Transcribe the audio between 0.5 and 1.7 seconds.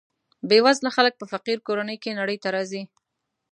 وزله خلک په فقیر